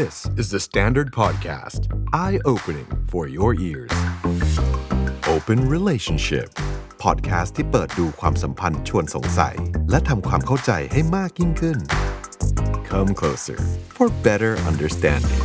[0.00, 1.80] This is the Standard Podcast.
[2.14, 3.92] Eye opening for your ears.
[5.34, 6.48] Open Relationship.
[7.04, 9.56] Podcast ที่เปิดดูความสัมพันธ์ชวนสงสัย
[9.90, 11.78] และทำความเข้าใจให้มากยิ่งขึ้น
[12.90, 13.58] Come closer
[13.96, 15.42] for better understanding.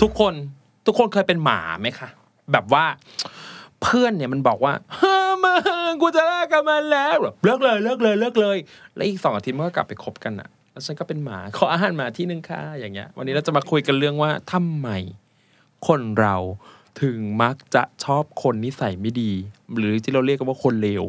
[0.00, 0.34] ทุกคน
[0.86, 2.08] ทุกคนเคยเป็นหมาไหมคะ
[2.52, 2.84] แบบว่า
[3.82, 4.72] เพื่อนเนี่ยมันบอกว่า
[5.92, 8.56] งกูจะเลิกกับมันแล้วเลิกเลยเลิกเลยเลิกเลย
[8.94, 14.88] แล้วอีกสองอาทิตย์มันก็กลับไปคบกันอะ แล้วฉันก็เป็นหมาขออาหารหมาที่หนึ่งค่ะอย่างเงี้ย วันนี้เราจะมาคุยกันเรื่องว่าทำไม
[15.86, 16.36] คนเรา
[17.02, 19.32] ถึงมักจะชอบคนนิสัยไม่ดี
[19.76, 21.04] หรือที่เราเรียกกันว่าคนเลว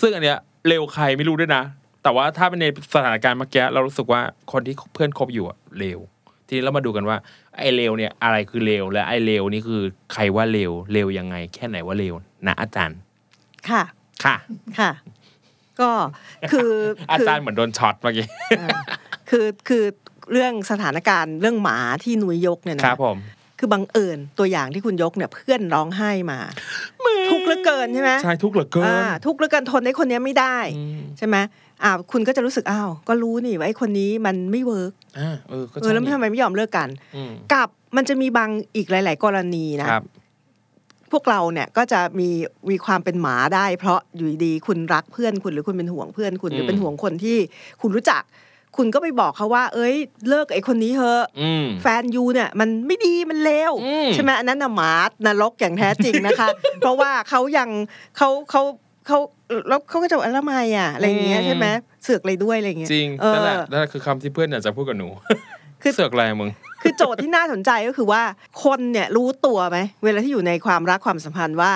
[0.00, 0.38] ซึ่งอันเนี้ย
[0.68, 1.62] เลวใครไม่รู้ด้วยนะ
[2.02, 4.20] แต่ว่าถ้าเป็นในสถานการณ์เมื่อกี้เรารู้สึกว่า
[4.52, 5.98] คนที่เพื่อนคบอยู่อะเลว
[6.46, 7.16] ทีนี้เรามาดูกันว่า
[7.58, 12.14] ไอ้เลวเนี่ยอะไรคือเลวและไอ้เลวนี่คือใครว่าเลวเลวยังไง แค่ไหนว่าเลว
[12.46, 12.98] นะอาจารย์
[13.70, 13.82] ค่ะ
[14.24, 14.36] ค่ะ
[14.78, 14.90] ค่ะ
[15.80, 15.90] ก็
[16.50, 16.70] คือ
[17.10, 18.26] อาคือจารย์เหมือนโดนช็อตเมื่อกี้
[18.58, 18.68] เออ
[19.30, 19.84] คือคือ
[20.32, 23.18] เรื่องสถานการณ์เรื่องหมาที่นุ้ยยกเนี่ยนะครับผม
[23.58, 26.38] คือบังเอิญตัวอย่างที่คุณยกเนี่ยเพื่อนร้องไห้มา
[27.30, 31.36] ทุกข์เหลือเกินใช่ไหมใช่ทุกข์เหลือเกินอ่าทุกข์เหลือเกินทนไอ้คนเนี้ยไม่ได้อืมใช่ไหม
[31.82, 40.04] อ่าคุณก็จะรู้สึกอ้าวก็รู้นี่ว่าไอ้คนนี้มันไม่ workอ่าเออก็เอใช่อแล้วนี่ทำไมไม่ยอมเลิกกันอืมกับมันจะมีบางอีกหลาย ๆ กรณีนะครับ
[41.12, 42.28] พวกเราเนี่ยก็จะมี
[42.70, 47.38] มีความเป็นหมาได้ เพราะอยู่ดีๆคุณรักเพื่อนคุณหรือคุณเป็นห่วงเพื่อนคุณหรือเป็นห่วงคนที่
[47.80, 48.22] คุณรู้จัก
[48.76, 49.94] คุณก็ไปบอกเขาว่า เอ้ย
[50.28, 54.92] เลิกไอ้คนนี้เถอะอืมแฟนยูเนี่ย มันไม่ดีมันเลวอืมใช่ไหมอันนั้นน่ะหมา
[55.26, 56.48] นรกอย่างแท้จริงนะคะ
[56.80, 57.68] เพราะว่าเขายัง
[58.16, 58.62] เขาเขา
[59.06, 59.18] เขา
[59.68, 61.66] แล้วเขาก็จะว่าแล้วทำไมอะอะไรอย่างเงี้ยใช่ไหม
[62.02, 65.08] เสือกอะไรด้วยอะไรอย่างเงี้ยจริงเออนั่นแหละนั่นแหละคือคำที่เพื่อนอยากจะพูดกับหนู
[65.82, 66.50] คือเสือกอะไรมึง
[66.82, 68.22] คือโจทย์ที่น่าสนใจก็คือว่า
[68.64, 71.72] คนเนี่ยรู้ตัวไหมเวลาที่อยู่ในความรักความสัมพันธ์ว่า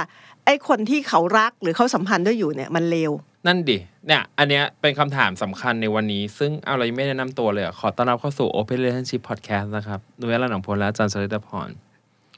[0.47, 3.13] ไอ้คนที่เขารักหรือเขาสัมพันธ์ด้วยอยู่เนี่ยมันเลว
[3.47, 11.69] นั่นดิเนี่ยอันเนี้ยเป็นคำถามสำคัญในวันนี้ ซึ่งเอาเรายังไม่แนะนำตัวเลยอะขอต้อนรับเข้าสู่ Open Relationship Podcast นะครับนุ้ยละหนังพลและอาจารย์สริตพร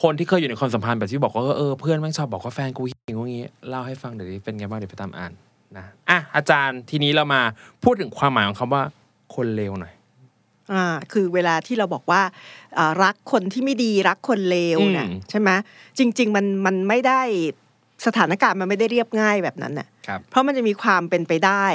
[0.03, 5.33] คนที่เคยอยู่ในความสัมพันธ์แบบที่บอกว่าเออเพื่อนแม่งชอบบอกว่าแฟนกูอย่างงูงี้เล่าให้ฟังเดี๋ยวนี้เป็นไงบ้างเดี๋ยวไปตามอ่าน
[5.77, 7.41] นะอะอาจารย์ทีนี้เรามา
[7.85, 8.83] พูดถึงความหมายของคำว่า
[9.35, 9.93] คนเลวหน่อย
[10.73, 12.23] อ่าคือเวลาที่เราบอกว่า
[12.79, 15.51] อ่ารักคนที่ไม่ดีรักคนเลวเนี่ยอืมใช่ไหม
[15.99, 17.23] จริง ๆ มันมันไม่ได้
[18.07, 21.67] สถานการณ์มันไม่ได้เรียบง่ายแบบนั้นน่ะครับเพราะมันจะมีความเป็นไปได้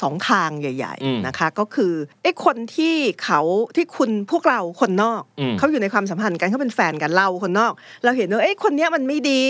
[0.00, 1.92] สองทางใหญ่อืมๆนะคะ ก็คือ
[2.22, 3.40] ไอ้คนที่เขา
[3.76, 7.72] ที่คุณพวกเราคนนอกอืมเขาอยู่ในความสัมพันธ์กันเขาเป็นแฟนกันเราคนนอก
[8.04, 9.42] เราเห็นว่าไอ้ยคนเนี้ยมันไม่ดี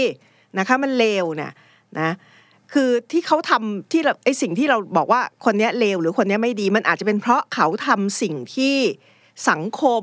[0.59, 1.53] นะคะ มันเลวเนี่ย
[2.01, 2.11] นะ
[2.73, 8.77] คือที่เขาทำที่เราไอ้สิ่งที่เราบอกว่าคนเนี้ยเลวหรือคนเนี้ยไม่ดี มันอาจจะเป็นเพราะเขาทำสิ่งที่
[9.51, 10.03] สังคม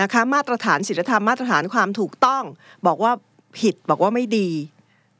[0.00, 2.42] นะคะมาตรฐานศีลธรรมมาตรฐานความถูกต้อง
[2.86, 3.12] บอกว่า
[3.58, 4.48] ผิดบอกว่าไม่ดี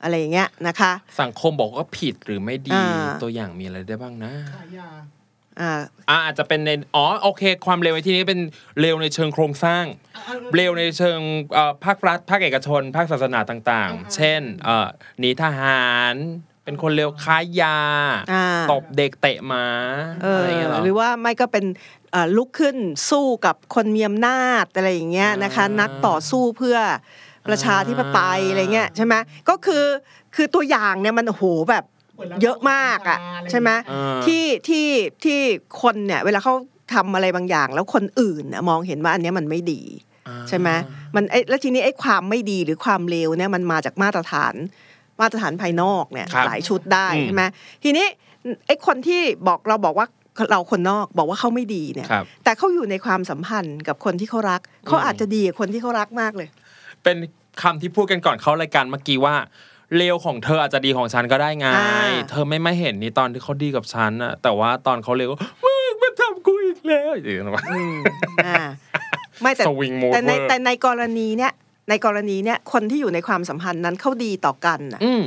[0.02, 4.32] อะไรอย่างเงี้ยนะคะ สังคมบอกว่าผิดหรือไม่ดีอ่าตัวอย่างมีอะไรได้บ้างนะ
[5.60, 5.72] อ่า
[6.08, 8.40] อ่าอาจจะเป็นในอ๋อโอเค ความเร็วในที่นี้เป็น
[8.80, 9.84] เร็วในเชิงโครงสร้าง
[10.54, 11.20] เร็วในเชิง
[11.54, 14.88] เอ่อภาครัฐภาคเอกชน ภาคศาสนาต่างๆ เช่นเอ่อ
[15.18, 16.14] หนีทหาร
[16.72, 17.76] เป็นคนเร็วค้ายา
[18.32, 19.64] อ่าตบเด็กเตะหมา
[20.22, 21.64] เออะอไรอย่างเงี้ยเหรอหรือว่าไม่ก็เป็น
[22.12, 22.76] เอ่อลุกขึ้น
[23.10, 26.76] สู้กับคนมีอำนาจอะไรอย่างเงี้ยนะคะอ่านันักต่อสู้เพื่อ
[27.48, 29.14] ประชาธิปไตยอ่าอะไรเงี้ยใช่ไหม
[29.48, 29.84] ก็คือ
[30.36, 31.84] คือตัวอย่างเนี่ยมันโอ้โหแบบ
[32.42, 33.18] เยอะมากอะ
[33.50, 34.88] ใช่ไหมอ่าที่ที่
[35.24, 35.38] ที่
[35.82, 36.54] คนเนี่ยเวลาเขา
[36.94, 39.82] ทำอะไรบางอย่าง แล้วคนอื่นน่ะมองเห็นว่าอันเนี้ยมันไม่ดี
[40.28, 40.68] อ่าใช่ไหม
[41.14, 44.54] มันไอ้แล้วทีนี้ไอ้ความไม่ดีหรือความเลวเนี่ยมันมาจากมาตรฐาน
[45.22, 47.42] มาตรฐานภายนอกเนี่ยครับหลายชุดได้อืมใช่ไหม
[47.84, 48.06] ทีนี้
[48.66, 50.06] ไอ้คนที่บอกเราบอกว่า
[50.50, 56.48] เราคนนอกบอกว่าเขาไม่ดีเนี่ยครับแต่เขาอยู่ในความสัมพันธ์กับคนที่เขารักเขาอาจจะดีกับคนที่เขารักมากเลย
[57.02, 57.16] เป็น
[57.62, 59.34] คำที่พูดกันก่อนเข้ารายการเมื่อกี้ว่า
[59.96, 65.30] เลวของเธออาจจะดีของฉันก็ได้ไงอ่าเธอไม่ไม่เห็นนี่ตอนที่เขาดีกับฉันอะแต่ว่าตอนเขาเลว
[65.64, 67.94] มึงมันทำกูอีกแล้วอย่างเงี้ยอืม
[68.46, 68.64] อ่า
[69.42, 71.52] ไม่แต่สวิงโมดแต่ในเวอร์แต่ในกรณีเนี้ย
[71.88, 75.22] ในกรณีเนี้ยคนที่อยู่ในความสัมพันธ์นั้นเขาดีต่อกันน่ะอืม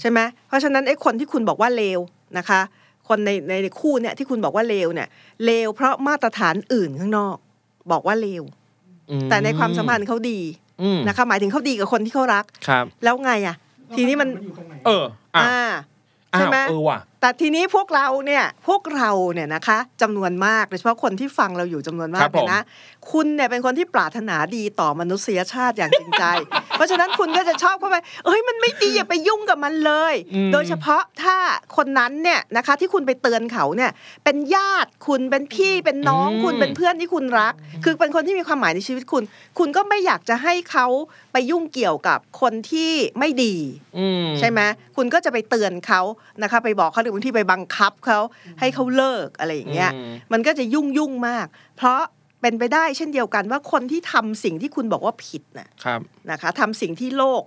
[0.00, 0.18] ใช่ไหม
[0.48, 2.00] เพราะฉะนั้นไอ้คนที่คุณบอกว่าเลว
[2.38, 2.60] นะคะ
[3.08, 3.30] คนใน
[3.62, 5.08] ในคู่เนี่ยที่คุณบอกว่าเลวเนี่ย
[5.44, 7.36] เลวเพราะมาตรฐานอื่นข้างนอก
[7.92, 8.42] บอกว่าเลว
[9.10, 10.38] อืมแต่ในความสัมพันธ์เขาดี
[10.82, 13.56] อืมนะคะ หมายถึงเขาดีกับคนที่เขารักครับ แล้วไงอะ
[13.96, 14.28] ทีนี้มัน
[14.86, 15.04] เออ
[15.36, 15.95] อะอ่าอ้าใช่วไหม
[16.68, 22.62] เออว่ะแต่ทีนี้พวกเราเนี่ยพวกเราเนี่ยนะคะจำนวนมากโดยเฉพาะคนที่ฟังเราอยู่จำนวนมาครักบผมเนี่ยนะ
[23.10, 26.24] คุณเนี่ยเป็นคนที่ปรารถนาดีต่อมนุษยชาติอย่างจริงใจ
[26.76, 31.36] เพราะฉะนั้นคุณก็จะชอบเข้าไปเอ้ยมันไม่ดีอย่าไปยุ่งกับมันเลยอืมโดยเฉพาะถ้า
[31.76, 33.90] คนนั้นเนี่ยนะคะ ที่คุณไปเตือนเขาเนี่ย
[34.24, 39.22] เป็นญาติคุณเป็นพี่เป็นน้องคุณเป็นเพื่อนที่คุณรัก คือเป็นคนที่มีความหมายในชีวิตคุณ
[39.58, 40.86] คุณก็ไม่อยากจะให้เขา
[41.32, 43.54] ไปยุ่งเกี่ยวกับคนที่ไม่ดี
[43.98, 44.60] อืมใช่ไหม
[44.96, 46.00] คุณก็จะไปเตือนเขา
[46.42, 48.18] นะคะ ไปบอกเขาหรือบางทีไปบังคับเขา
[48.60, 51.46] ให้เขาเลิกอะไรอย่างเงี้ยอืมมันก็จะยุ่งยุ่งมาก
[51.76, 52.02] เพราะ
[52.40, 56.00] เป็นไปได้เช่นเดียวกันว่าคนที่ทำสิ่งที่คุณบอกว่าผิดน่ะครับ
[56.30, 57.42] นะคะทำสิ่งที่โลก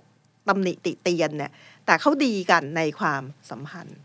[0.48, 1.52] ตำหนิติเตียนเนี่ย
[1.86, 4.00] แต่เขาดีกันในความสัมพันธ์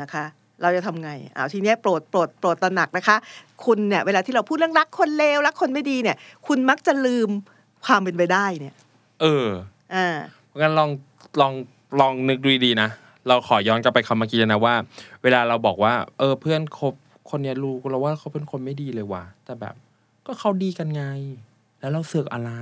[0.00, 0.24] นะคะ
[0.62, 3.16] เราจะทำไงเอาทีเนี้ยโปรดโปรดโปรดตระหนักนะคะ
[3.64, 6.16] คุณเนี่ยเวลาที่เราพูดเรื่องรักคนเลวรักคนไม่ดีเนี่ย
[6.46, 7.28] คุณมักจะลืม
[7.86, 8.74] ความเป็นไปได้เนี่ย
[9.20, 9.46] เออ
[9.94, 10.16] อ่า
[10.60, 10.90] งั้นลอง
[11.40, 11.52] ลอง
[12.00, 12.88] ลองนึกดูดีๆนะ
[13.28, 14.74] เราขอย้อนกลับไปคำเมื่อกี้นะว่า
[15.22, 16.94] เวลาเราบอกว่า เออเพื่อนคบ
[17.30, 19.74] คนเนี้ยรู้เราว่าเขาเป็นคนไม่ดีเลยว่ะแต่แบบ
[20.26, 21.04] ก็เขาดีกันไง
[21.80, 22.52] แล้วเราเสือกอะไร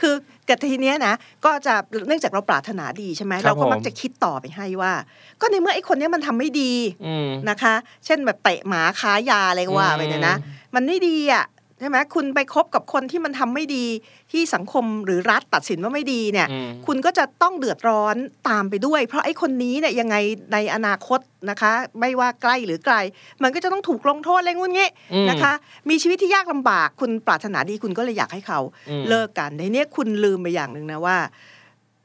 [0.00, 0.14] คือ
[0.48, 1.14] กับทีเนี้ยนะ
[1.44, 1.74] ก็จะ
[2.06, 4.92] เนื่องจากเราปรารถนาดีใช่ไหมครับเราก็มักผม จะคิดต่อไปให้ว่า
[5.40, 6.72] ก็ในเมื่อไอ้คนเนี้ยมันทำไม่ดี
[7.06, 7.74] อืม นะคะ
[8.04, 11.44] เช่นแบบเตะหมาค้ายาอะไรก็ว่าไปเนี่ยนะอืมมันไม่ดีอะ
[11.80, 13.86] ใช่ไหมคุณไปคบกับคนที่มันทำไม่ดี
[14.32, 18.16] ที่สังคมหรือรัฐตัดสินว่าไม่ดีเนี่ยอืมคุณก็จะต้องเดือดร้อน
[18.48, 20.16] ตามไปด้วย เพราะไอ้คนนี้เนี่ยยังไง
[20.52, 22.96] ในอนาคตนะคะ ไม่ว่าใกล้หรือไกล
[23.42, 25.52] มันก็จะต้องถูกลงโทษอะไรงุ่นงี้อืมนะคะ
[25.90, 28.60] มีชีวิตที่ยากลำบาก คุณปรารถนาดีคุณก็เลยอยากให้เขา
[28.90, 31.16] อืมเลิกกันในเนี้ยคุณลืมไปอย่างหนึ่งนะว่า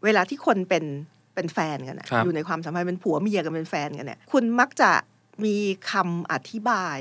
[0.04, 0.84] เวลาที่คนเป็น
[1.36, 4.92] เป็นแฟนกันนะครับอยู่ในความสัมพันธ์เป็นผัวเมียกันเป็นแฟนกันเนี่ย คุณมักจะ
[5.46, 5.56] มี
[5.92, 6.98] คำอธิบาย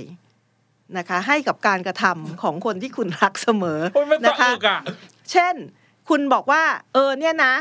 [0.99, 4.79] นะคะให้กับการกระทำของคนที่คุณรักเสมอโอ้ยมันสะนะคะอึกอะ
[5.33, 5.55] เช่น
[6.09, 7.53] คุณบอกว่า เออเนี่ยนะ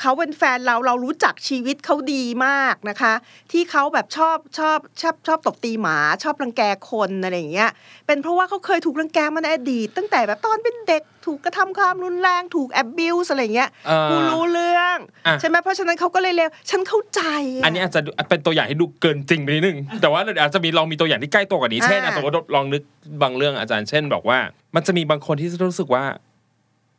[0.00, 3.12] เขาเป็นแฟนเราเรารู้จักชีวิตเขาดีมากนะคะ
[3.52, 7.70] ที่เขาแบบชอบชอบชอบชอบตบตีหมาชอบรังแกคนอะไรอย่างเงี้ย
[8.06, 17.20] เป็นเพราะว่าเขาเคยถูกรังแกมาในอดีต ตั้งแต่แบบตอนเป็นเด็กถูกกระทำความรุนแรงถูกแอบบิวส์อะไรอย่างเงี้ยเออกูรู้เรื่องอะใช่ไหมเพราะฉะนั้นเขาก็เลยเลวฉันเข้าใจ
[17.64, 22.82] อันนี้อาจจะดูเป็นตัวอย่างให้ดูเกินจริงไปนิดนึง แต่ว่าเดี๋ยวอาจจะมีลองมีตัวอย่างที่ใกล้ตัวกว่านี้เช่นอะสมมติลองนึก
[23.22, 24.38] บางเรื่องอาจารย์เช่นบอกว่า
[24.74, 26.04] มันจะมีบางคนที่รู้สึกว่า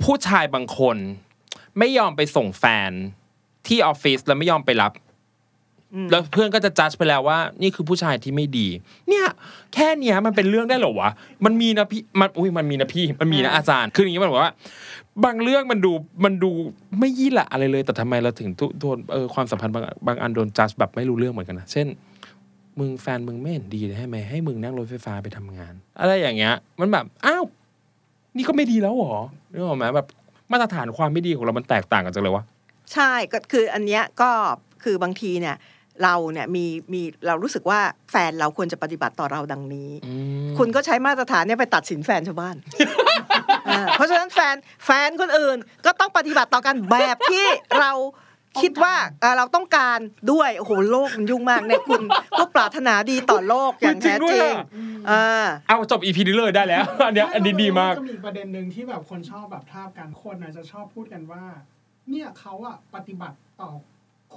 [0.03, 0.97] ผู้ชายบางคน
[1.79, 2.91] ไม่ยอมไปส่งแฟน
[3.67, 4.91] ที่ออฟฟิศแล้วไม่ยอมไปรับ
[6.11, 8.67] แล้วเพื่อนก็จะจัดไปแล้วว่า นี่คือผู้ชายที่ไม่ดี
[9.09, 9.25] เนี่ย
[9.73, 11.09] แค่เนี้ยมันเป็นเรื่องได้เหรอวะ
[11.45, 14.51] มันมีนะพี่มันอุ้ยมันมีนะพี่ มันมีนะอาจารย์ คืออย่างนี้มันบอกว่า
[15.25, 15.91] บางเรื่องมันดู
[16.25, 16.51] มันดู
[16.99, 21.87] ไม่ยี่หละอะไรเลย แต่ทำไมเราถึงทุโดนเออความสัมพันธ์บางบางอันโดนจัดแบบไม่รู้เรื่องเหมือนกันนะเช่น
[22.79, 27.43] มึงแฟนมึงไม่เห็นดีเลยให้ไหมให้มึงนั่งรถไฟฟ้าไปทำงาน อะไรอย่างเงี้ย มันแบบอ้าว
[28.35, 29.15] นี่ก็ไม่ดีแล้วเหรอ
[29.51, 30.07] นึกออกไหมแบบ
[30.51, 32.43] มาตรฐานความไม่ดีของเรามันแตกต่างกันจังเลยวะ
[32.93, 34.31] ใช่ก็คืออันเนี้ยก็
[34.83, 35.55] คือบางทีเนี่ย
[36.03, 37.79] เราเนี่ยมีมีเรารู้สึกว่า
[38.11, 40.13] แฟนเราควรจะปฏิบัติต่อเราดังนี้อื
[40.47, 42.55] มคุณก็ใช้มาตรฐานเนี่ยไปตัดสินแฟนชาวบ้าน
[43.69, 44.55] อ่าเพราะฉะนั้นแฟน
[44.85, 47.47] แฟนคนอื่นก็ต้องปฏิบัติต่อกันแบบที่
[47.79, 47.91] เรา
[48.61, 49.99] คิดว่าเอ่อเราต้องการ
[50.31, 52.03] ด้วยโอ้โหโลกมันยุ่งมากเนี่ยคุณ
[52.39, 54.51] ก็ปรารถนาดีต่อโลกอย่างแท้จริง
[55.09, 55.23] อ่า
[55.67, 61.43] เอาจบอีพีนี้เลยได้แล้วอันเนี้ยอันนี้ดีมากก็มีอีประเด็นหนึ่งที่แบบคนชอบแบบทาบกันคนอาจจะชอบพูดกันว่า
[62.09, 63.69] เนี่ยเขาอะปฏิบัติต่อ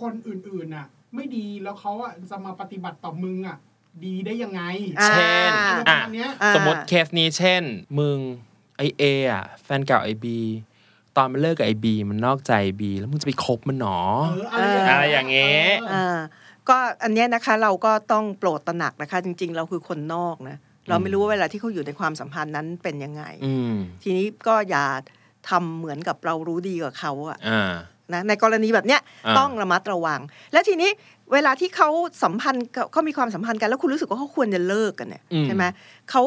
[0.00, 3.58] คนอื่นๆน่ะ ไม่ดีแล้วเขาอะจะมาปฏิบัติต่อมึงอะ
[4.04, 4.62] ดีได้ยังไง
[5.00, 7.62] อ่าเช่นอะไรประมาณเนี้ยอ่าสมมติเคสนี้เช่น
[7.98, 8.18] มึง
[8.76, 9.02] ไอเอ
[9.32, 10.38] อะแฟนเก่าไอบี
[11.16, 13.98] ตอนมันเลิกกับไอบีมันนอกใจบีแล้วมึงจะไปคบมันหนอ
[14.52, 16.18] เอออะไรอะไรอย่างเงี้ยเอออ่า
[16.68, 20.56] ก็อันเนี้ยนะคะเราก็ต้องโปรดตระหนักนะคะ จริง ๆ เราคือคนนอกนะ
[20.88, 24.84] เราไม่รู้ว่าเวลาที่เขาอยู่ในความสัมพันธ์นั้นเป็นยังไงอืมทีนี้ก็อย่า
[25.48, 27.74] ทำเหมือนกับเรารู้ดีกว่าเขาอะอ่า
[28.12, 30.20] นะในกรณีแบบเนี้ยอ่าต้องระมัดระวัง
[30.52, 30.90] และทีนี้
[31.32, 31.88] เวลาที่เขา
[32.22, 35.64] สัมพันธ์กับเขามีความสัมพันธ์กันแล้วคุณรู้สึกว่าเขาควรจะเลิกกันเนี่ยใช่ไหม
[36.10, 36.22] เขา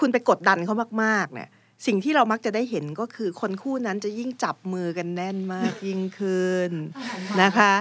[0.00, 1.48] คุณไปกดดันเขามากๆเนี่ย
[1.86, 6.70] สิ่งที่เรามักจะได้เห็นก็คือคนคู่นั้นจะยิ่งจับมือกันแน่นมากยิ่งขึ้น
[7.42, 7.72] นะคะ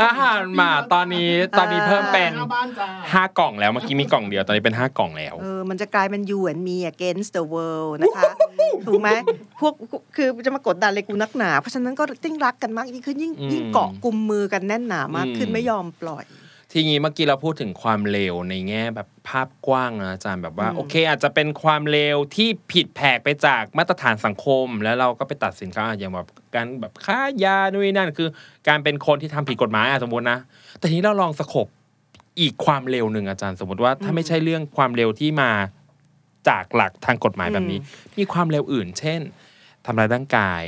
[0.00, 8.30] อาหารหมาตอนนี้ตอนนี้เพิ่มเป็นหน้าบ้านจ้าห้ากล่องแล้วเมื่อกี้มีกล่องเดียวตอนนี้เป็นห้ากล่องแล้วเออมันจะกลายเป็น you and me against the world นะคะ
[8.86, 9.10] ถูกไหม
[9.60, 9.74] พวก
[10.16, 16.26] คือจะมากดดันเลยกูนักหนา เพราะฉะนั้นก็ยิ่งรักกันมากยิ่งขึ้นยิ่งอืมยิ่งเกาะกลุ่มมือกันแน่นหนามากขึ้นอืมไม่ยอมปล่อย
[16.72, 28.28] ทีนี้เมื่อกี้เราพูดถึงความเลวในแง่แบบภาพกว้างนะอาจารย์แบบว่าอืมโอเค อาจจะเป็นความเลวที่ผิดแผกไปจากมาตรฐานสังคม แล้วเราก็ไปตัดสินเขาอะอย่างแบบการแบบค้ายานู่นนนั่นคือ
[28.68, 30.38] การเป็นคนที่ทำผิดกฎหมายอะสมมตินะ
[30.78, 31.66] แต่ทีนี้เราลองสกบ
[32.40, 35.50] อีกความเร็วหนึ่งอาจารย์สมมติว่าถ้าไม่ใช่เรื่องความเร็วที่มา
[36.48, 37.78] จากหลักทางกฎหมายแบบนี้
[38.18, 39.20] มีความเร็วอื่น เช่น
[39.84, 40.62] ทำร้ายร่างกาย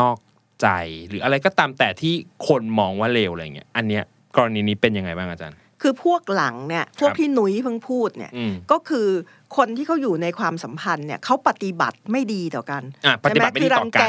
[0.00, 0.16] นอก
[0.62, 0.68] ใจ
[1.08, 2.14] หรืออะไรก็ตามแต่ที่
[2.48, 4.04] คนมองว่าเลวอะไรเงี้ยอันเนี้ย
[4.36, 9.08] กรณีนี้เป็นยังไงบ้างอาจารย์ คือพวกหลังเนี่ยพวกครับที่หนุยเพิ่งพูดเนี่ยอืมก็คือ
[9.56, 14.04] คนที่เขาอยู่ในความสัมพันธ์เนี่ยเขาปฏิบัติไม่ดีต่อกันอะปฏิบัติไม่ดีคือรัต่อกันแก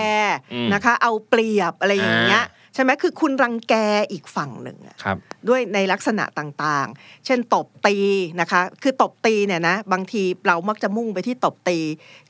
[0.53, 3.73] อืมนะคะ เอาเปรียบอะไรอย่างเงี้ยอ่าใช่ไหมคือคุณรังแก
[4.11, 7.97] อีกฝั่งหนึ่งอะครับด้วยในลักษณะต่างๆ เช่นตบตี
[8.41, 11.79] นะคะ คือตบตีเนี่ยนะบางทีเรามักจะมุ่งไปที่ตบตี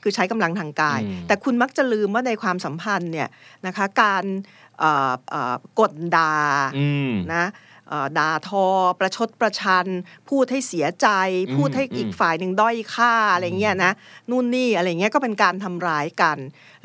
[0.02, 3.30] คือใช้กำลังทางกายอืมแต่คุณมักจะลืมว่าในความสัมพันธ์เนี่ย
[3.66, 4.24] นะคะการ
[4.80, 6.34] เอ่อเอ่อกดดา
[6.78, 7.69] อืมนะเอ่อ
[8.18, 8.66] ด่าทอ
[9.00, 9.88] ประชดประชัน
[10.30, 11.08] พูดให้เสียใจ
[11.48, 13.92] อืมพูดให้อีกอืมฝ่ายหนึ่งด้อยค่าอะไรเงี้ยนะ
[14.30, 16.38] นู่นนี่อะไรเงี้ยก็เป็นการทำร้ายกัน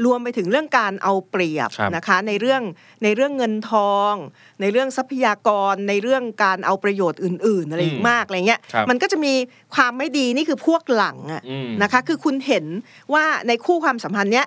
[0.05, 2.63] รวมไปถึงเรื่องการเอาเปรียบครับนะคะ ในเรื่อง
[3.05, 4.13] ในเรื่องเงินทอง
[4.61, 9.35] ในเรื่องทรัพยากรในเรื่องการเอาประโยชน์อื่น ๆ อะไรอีอืกมมากอะไรเงี้ยครับมันก็จะมี
[9.75, 12.67] ความไม่ดีนี่คือพวกหลังอะอืมนะคะ คือคุณเห็น
[13.15, 14.47] ว่าในคู่ความสัมพันธ์เนี้ย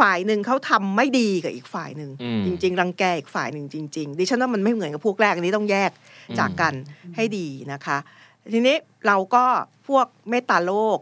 [0.00, 5.90] ฝ่ายหนึ่งเขาทำไม่ดีกับอีกฝ่ายหนึ่งอืมจริง ๆ รังแกอีกฝ่ายหนึ่งจริง ๆ ดิฉันว่ามันไม่เหมือนกับพวกแรกอันนี้ต้องแยก
[6.38, 6.74] จากกัน
[7.16, 7.98] ให้ดีนะคะ
[8.52, 8.76] ทีนี้
[9.06, 9.44] เราก็
[9.88, 10.98] พวกเมตตาโลก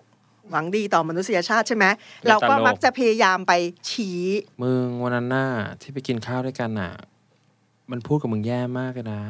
[0.51, 1.85] หวังดีต่อมนุษยชาติใช่ไหม
[2.23, 3.53] เมตตาโลกเราก็มักจะพยายามไป
[3.91, 4.21] ชี้
[4.63, 5.49] มึงวันนั้นน่ะ
[5.81, 6.93] ที่ไปกินข้าวด้วยกันน่ะ
[7.91, 9.23] มันพูดกับมึงแย่มากเลยนะ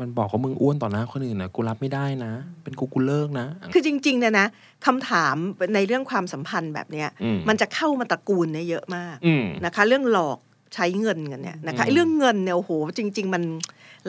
[0.00, 4.46] มันบอกว่ามึงอ้วนต่อหน้าคนอื่นนะกูรับไม่ได้นะ เป็นกูกูเลิกนะ คือจริงๆเนี่ยนะ
[4.86, 5.36] คำถาม
[5.74, 10.38] ในเรื่องความสัมพันธ์แบบเนี้ยอืมมันจะเข้ามาตระกูลเนี่ยเยอะมากอืมนะคะ เรื่องหลอก
[10.74, 13.42] ใช้เงินกันเนี่ยนะคะอืมเรื่องเงินเนี่ยโอ้โหจริง ๆ มัน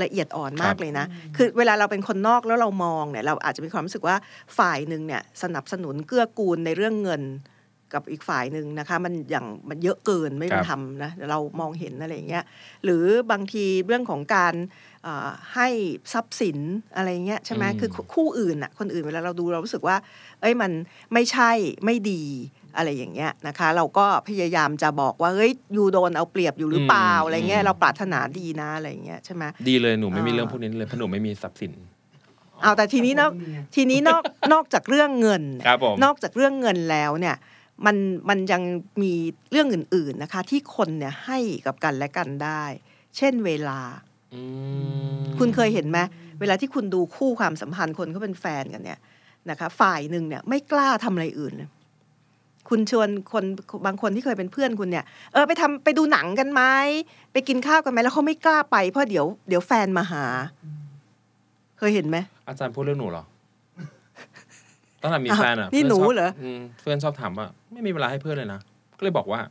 [0.04, 4.16] ละเอียดอ่อนมาคกรับเลยนะ คือเวลาเราเป็นคนนอกแล้วเรามองเนี่ยเราอาจจะมีความรู้สึกว่า
[4.58, 7.22] ฝ่ายหนึ่งเนี่ยสนับสนุนเกื้อกูลในเรื่องเงิน
[7.94, 12.44] กับอีกฝ่ายหนึ่งนะคะ มันอย่างมันเยอะเกินไม่เป็นธรรมนะเรามองเห็นอะไรอย่างเงี้ย
[12.84, 14.54] หรือบางทีเรื่องของการ
[15.04, 15.68] เอ่อให้
[16.14, 16.58] ทรัพย์สิน
[16.96, 19.98] อะไรเงี้ยใช่ไหมอืมคือคู่อื่นอะคนอื่นเวลาเราดูเรารู้สึกว่า
[20.42, 20.72] เอ้ยมัน
[21.14, 21.52] ไม่ใช่
[21.86, 22.24] ไม่ดี
[22.78, 31.74] อะไรอย่างเงี้ยนะคะ เราก็พยายามจะบอกว่าเฮ้ยยูโดนเอาเปรียบอยู่หรือเปล่าอืมอะไรเงี้ยอืมเราปรารถนาดีนะอะไรเงี้ยใช่ไหมดีเลยหนูไม่มีอ่าเรื่องพวกนี้เลยเพราะหนูไม่มีทรัพย์สิน
[32.62, 37.36] เอาแต่ทีนี้นอกแต่ผมมีไงทีนี้นอกนอกจากเรื่องเงินเนี่ยครับผมนอกจากเรื่องเงินแล้วเนี่ย
[37.86, 37.98] มัน
[38.30, 38.62] มันยัง
[39.02, 39.14] มี
[39.52, 42.64] เรื่องอื่น ๆนะคะ ที่คนเนี่ยให้กับกันและกันได้
[43.18, 43.80] เช่นเวลา
[44.34, 44.42] อื
[45.18, 46.00] มคุณเคยเห็นไหม
[46.40, 49.00] เวลาที่คุณดูคู่ความสัมพันธ์คนเขาเป็นแฟนกันเนี่ย
[49.50, 51.70] นะคะ ฝ่ายหนึ่งเนี่ยไม่กล้าทำอะไรอื่นเลย
[52.70, 53.46] คุณชวนคน
[53.86, 56.62] บางคนที่เคยเป็นเพื่อนคุณเนี่ยเออไปทำไปดูหนังกันไหม
[57.34, 60.26] ไปกินข้าวกันไหมแล้วเขาไม่กล้าไปเพราะเดี๋ยวเดี๋ยวแฟนมาหา
[61.78, 62.18] เคยเห็นไหม
[62.48, 63.24] อาจารย์พูดเรื่องหนูเหรอ
[65.08, 68.60] ตั้งแต่มีอ้าวแฟนอะนี่พื่หนูชบเหรอมเพื่อนชอบถามว่าไม่มีเวลาให้เพื่อนเลยนะ
[68.98, 69.42] ก็เลยบอกว่า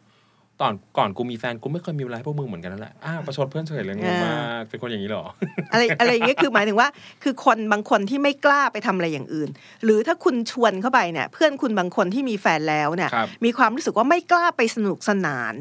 [0.60, 5.25] ตอนก่อนกูมีแฟนกูไม่เคยมีเวลาให้พวกมึงเหมือนกันนั่นแหละอ้าวประชดเพื่อนเฉยเลยงงมากเป็นคนอย่างนี้เหรอ
[5.72, 6.88] อะไรอะไรอย่างเงี้ยคือหมายถึงว่า
[7.22, 9.48] คือคนบางคนที่ไม่กล้าไปทำอะไรอย่างอื่น
[9.84, 15.54] หรือถ้าคุณชวนเข้าไปเนี่ย เพื่อนคุณบางคนที่มีแฟนแล้วเนี่ยครับมีความรู้สึกว่าไม่กล้าไปสนุกสนาน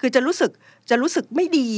[0.00, 0.50] คือจะรู้สึก
[0.90, 1.70] จะรู้สึกไม่ดี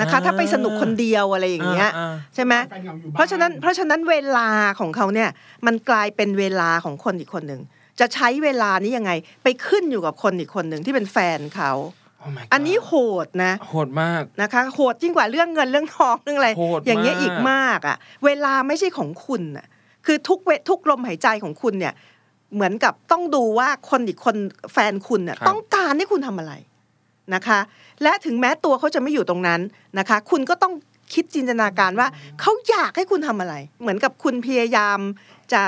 [0.00, 4.48] นะคะอ่าถ้าไปสนุกคนเดียวอะไรอย่างเงี้ยอ่าใช่ไหมแฟนเหงาอยู่บ้เพราะฉะนั้นเพราะฉะนั้นเวลา
[4.80, 5.28] ของเขาเนี่ย
[5.66, 7.62] มันกลายเป็นเวลาของคนอีกคนหนึ่ง
[8.00, 9.12] จะใช้เวลานี้ยังไง
[9.44, 11.72] ไปขึ้นอยู่กับคนอีกคนหนึ่งที่เป็นแฟนเขา
[12.24, 12.92] Oh my god อันนี้โห
[13.24, 19.66] ดนะ โหดมากนะคะโหดยิ่งกว่าเรื่องเงินเรื่องทองเรื่องอะไรโหดอย่างเงี้ยมากอีกมากอะ เวลาไม่ใช่ของคุณอะ
[20.06, 21.94] คือทุกเวทุกลมหายใจของคุณเนี่ย
[22.54, 24.36] เหมือนกับต้องดูว่าคนอีกคน
[24.72, 26.52] แฟนคุณน่ะครับต้องการให้คุณทำอะไร
[27.34, 27.58] นะคะ
[28.02, 29.60] และถึงแม้ตัวเขาจะไม่อยู่ตรงนั้น
[29.98, 30.72] นะคะ คุณก็ต้อง
[31.14, 32.08] คิดจินตนาการว่า
[32.40, 34.98] เขาอยากให้คุณทำอะไร เหมือนกับคุณพยายาม
[35.52, 35.62] จะ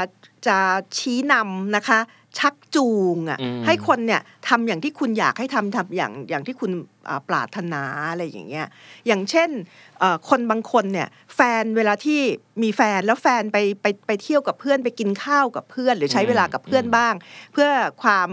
[0.47, 0.59] จะ
[0.99, 1.99] ชี้นำนะคะ
[2.39, 6.71] ชักจูงอะอืมให้คนเนี่ยทำอย่างที่คุณอยากให้ทำทำอย่างอย่างที่คุณ
[7.09, 8.67] อ่าปรารถนาอะไรอย่างเงี้ย
[9.07, 9.51] อย่างเช่น
[9.90, 9.90] เอ่อ
[10.29, 12.21] คนบางคนเนี่ยแฟนเวลาที่
[12.63, 17.15] มีแฟนแล้วแฟนไปไปไปเที่ยวกับเพื่อนไปกินข้าวกับเพื่อน หรือใช้เวลากับเพื่อนบ้าง
[17.53, 17.69] เพื่อ
[18.03, 18.29] ความ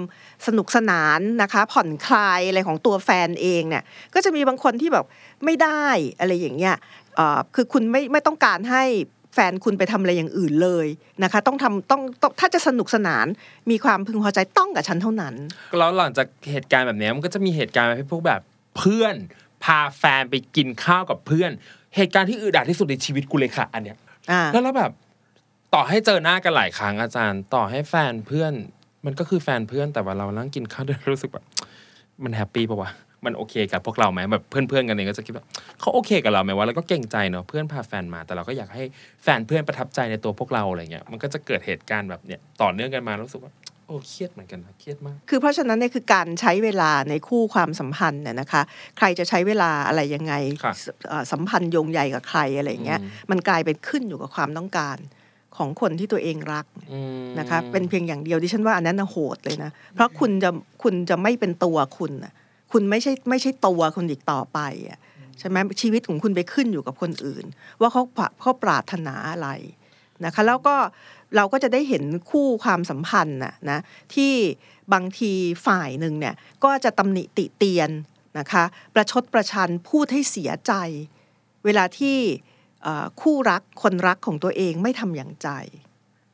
[0.48, 3.84] สนุกสนานนะคะผ่อนคลายอะไรของตัวแฟนเองเนี่ย
[4.14, 5.06] ก็จะมีบางคนที่แบบ
[5.46, 5.86] ไม่ได้
[6.20, 6.76] อะไรอย่างเงี้ย
[7.16, 8.84] เอ่อคือคุณไม่ไม่ต้องการให้
[9.36, 10.88] แฟนคุณไปทำอะไรอย่างอื่นเลย
[11.24, 13.26] นะคะ ต้องทำต้องต้องถ้าจะสนุกสนาน
[13.72, 15.36] มีความพึงพอใจต้องกับฉันเท่านั้น
[15.78, 18.42] แล้วหลังจากเหตุการณ์แบบเนี้ยมันก็จะมีเหตุการณ์แบบพวกแบบ
[18.78, 19.16] เพื่อน
[19.64, 21.52] พาแฟนไปกินข้าวกับเพื่อน
[21.96, 23.98] เหตุการณ์ที่อึดอัดที่สุดในชีวิตกูเลยค่ะ อันเนี้ย
[24.32, 24.92] อ่าแล้วแล้วแบบ
[25.74, 28.54] ต่อให้เจอหน้ากันหลายครั้งอาจารย์ ต่อให้แฟนเพื่อน
[29.06, 31.46] มันก็คือแฟนเพื่อนแต่ว่าเรานั่งกินข้าวด้วยรู้สึกแบบ
[32.24, 32.92] มัน happy ปะวะ
[33.26, 35.46] มันโอเคกับพวกเราไหมแบบเพื่อนๆกันเองก็จะคิดว่า
[35.80, 38.84] เขาโอเคกับเราไหมวะแล้วก็เกรงใจเนาะเพื่อนพาแฟนมาแต่เราก็อยากให้
[39.24, 43.52] แฟนเพื่อนประทับใจในตัวพวกเราอะไรเงี้ยมันก็จะเกิดเหตุการณ์แบบเนี้ยต่อเนื่องกันมารู้สึกว่า
[43.88, 48.62] โอ้เครียดเหมือนกันนะเครียดมาก คือเพราะฉะนั้นเนี่ยคือการใช้เวลาในคู่ความสัมพันธ์เนี่ยนะคะ
[48.98, 54.98] ใครจะใช้เวลาอะไรยังไงครับสเอ่อสัมพันธ์โยงใยกับใครอะไรอย่างเงี้ยอืมมันกลายเป็นขึ้นอยู่กับความต้องการ
[55.58, 60.50] ของคนที่ตัวเองรักอืมนะคะเป็นเพียงอย่างเดียวดิฉันว่าอันนั้นน่ะโหดเลยนะเพราะคุณจะ
[60.84, 62.34] คุณจะไม่เป็นตัวคุณน่ะ
[62.72, 65.00] คุณไม่ใช่ไม่ใช่ตัวคนอีกต่อไปอะ
[65.40, 67.46] ใช่ไหมชีวิตของคุณไปขึ้นอยู่กับคนอื่น
[67.82, 69.50] ว่าเขาปะเขาปรารถนาอะไร
[70.26, 70.76] นะคะ แล้วก็
[71.36, 73.80] เราก็จะได้เห็นคู่ความสัมพันธ์น่ะนะ
[74.16, 74.34] ที่
[74.94, 75.32] บางที
[75.68, 77.90] ฝ่ายหนึ่งเนี่ยก็จะตำหนิติเตียน
[78.40, 80.74] นะคะประชดประชันพูดให้เสียใจ
[81.66, 82.18] เวลาที่
[82.84, 85.50] เอ่อคู่รักคนรักของตัวเองไม่ทำอย่างใจ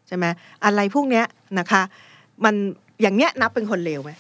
[0.08, 0.26] ใช่ไหม
[0.66, 1.26] อะไรพวกเนี้ย
[1.60, 1.82] นะคะ
[2.44, 2.56] มัน
[3.02, 4.12] อย่างเนี้ยนับเป็นคนเลวไหม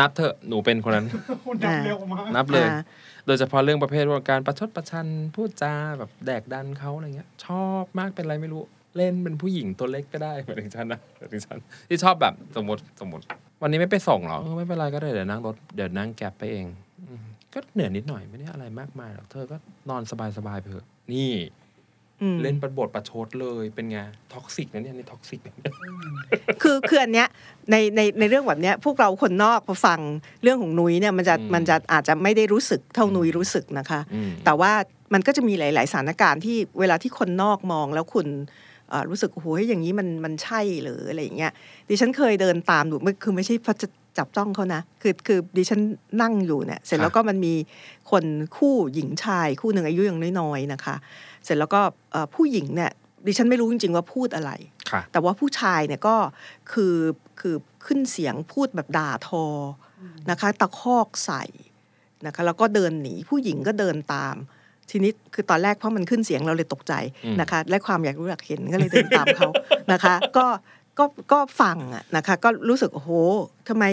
[0.00, 1.06] นับเถอะหนูเป็นคนนั้น
[1.46, 2.78] คนดับเร็วมากนับเลยอ่า
[3.26, 8.62] โดยเฉพาะเรื่องประเภทว่าการประชดประชันพูดจาแบบแดกดันเขาอะไรเงี้ย ชอบมากเป็นไรไม่รู้
[8.96, 11.58] เล่นเป็นผู้หญิงตัวเล็กก็ได้เหมือนถึงฉันนะเหมือนถึงฉัน
[11.88, 13.24] ที่ชอบแบบสมมติสมมติ
[13.62, 16.66] วันนี้ไม่ไปส่งหรอเออไม่เป็นไรก็ได้เดี๋ยวนั่งรถเดี๋ยวนั่ง Grab ไปเอง
[17.08, 19.56] อืมก็เหนื่อยนิดหน่อยไม่ได้อะไรมากมายหรอกเธอก็
[19.90, 20.02] นอน
[20.36, 21.32] สบายๆไปเถอะนี่
[22.22, 23.98] อืมเล่นประบทประชดเลยเป็นไง
[24.32, 25.40] toxic นะเนี่ยนี่ toxic
[26.62, 27.28] คือคืออันเนี้ย
[27.70, 30.00] ในในในเรื่องแบบเนี้ยพวกเราคนนอกพอฟัง
[30.42, 34.72] เรื่องของนุ้ยเนี่ยมันจะอืมมันจะอาจจะไม่ได้รู้สึกเท่านุ้ยรู้สึกนะคะอืมแต่ว่า
[35.12, 38.50] มันก็จะมีหลาย ๆ สถานการณ์ที่เวลาที่คนนอกมองแล้วคุณเอ่อ
[39.10, 41.52] รู้สึกโอ้โหอย่างนี้มันมันใช่หรืออะไรอย่างเงี้ย
[41.88, 45.80] ดิฉันเคยเดินตามดูไม่คือไม่ใช่เพราะจะจับจ้องเขานะ คือคือดิฉัน
[46.22, 47.54] นั่งอยู่เนี่ย เสร็จแล้วก็มันมี
[48.10, 48.24] คน
[48.56, 50.94] คู่หญิงชายคู่หนึ่งอายุยังน้อยๆนะคะ
[51.44, 51.80] เสร็จแล้วก็
[52.12, 52.90] เอ่อผู้หญิงเนี่ย
[53.26, 54.50] ดิฉันไม่รู้จริงๆว่าพูดอะไร
[54.90, 56.16] ค่ะแต่ว่าผู้ชายเนี่ยก็
[56.72, 56.96] คือ
[57.40, 57.54] คือ
[57.86, 61.44] ขึ้นเสียงพูดแบบด่าทออนะคะ ตะคอกใส่
[62.26, 64.36] นะคะ แล้วก็เดินหนีผู้หญิงก็เดินตาม
[64.90, 66.92] ทีนี้คือตอนแรกเพราะมันขึ้นเสียงเราเลยตกใจ
[67.24, 69.48] อืมนะคะ และความอยากรู้อยากเห็นก็เลยเดินตามเขา
[69.92, 70.46] นะคะ ก็
[70.98, 73.10] ก็ก็ฟังอะนะคะก็รู้สึกโอ้โห
[73.68, 73.84] ทำไม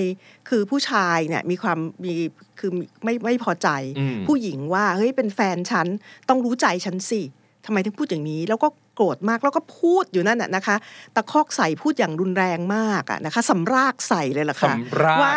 [0.50, 2.14] คือผู้ชายเนี่ยมีความมี
[2.60, 2.72] คือ
[3.04, 3.70] ไม่ไม่พอใจ
[4.00, 5.88] อืมผู้หญิงว่าเฮ้ยเป็นแฟนฉัน
[6.30, 7.22] ต้องรู้ใจฉันสิ
[7.66, 8.68] ทำไมถึงพูดอย่างนี้ แล้วก็
[9.00, 10.76] โกรธมากแล้วก็พูดอยู่นั่นน่ะนะคะ
[11.16, 15.34] ตะคอกใส่พูดอย่างรุนแรงมากอะนะคะสำรากใส่เลยล่ะค่ะสำรากว่า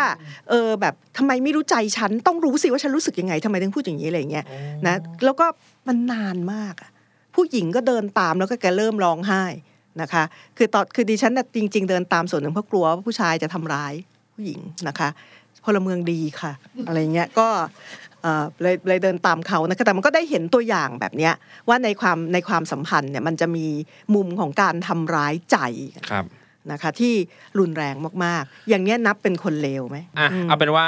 [0.51, 4.45] เออแบบทำไมไม่รู้ใจฉันต้องรู้สิว่าฉันรู้สึกยังไงทำไมถึงพูดอย่างนี้อะไรอย่างเงี้ย
[4.87, 5.47] นะแล้วก็
[5.89, 6.91] มันนานมากอะ
[7.35, 9.45] ผู้หญิงก็เดินตามแล้วก็แกเริ่มร้องไห้
[10.01, 10.25] นะคะ
[10.57, 13.93] คือตอนคือดิฉันน่ะจริง ๆ เดินตามส่วนหนึ่งเพราะกลัวว่าผู้ชายจะทำร้าย
[14.35, 15.09] ผู้หญิงนะคะ
[15.65, 16.53] พลเมืองดีค่ะ
[16.87, 17.49] อะไรเงี้ยก็
[18.23, 21.35] เอ่อเลยเลยเดินตามเขานะคะแต่มันก็ได้เห็นตัวอย่างแบบเนี้ย
[21.69, 23.67] ว่าในความในความสัมพันธ์เนี่ยมันจะมี
[24.15, 25.59] มุมของการทำร้ายใจ
[26.11, 26.25] ครับ
[26.73, 27.15] นะคะที่
[27.59, 30.87] รุนแรงมากๆ อย่างเนี้ยนับเป็นคนเลวไหมอะมเอาเป็นว่า